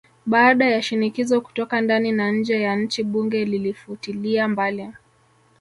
Baada 0.25 0.65
ya 0.69 0.81
shinikizo 0.81 1.41
kutoka 1.41 1.81
ndani 1.81 2.11
na 2.11 2.31
nje 2.31 2.61
ya 2.61 2.75
nchi 2.75 3.03
bunge 3.03 3.45
lilifutilia 3.45 4.47
mbali 4.47 4.93